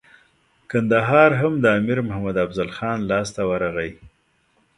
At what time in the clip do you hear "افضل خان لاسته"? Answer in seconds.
2.45-3.41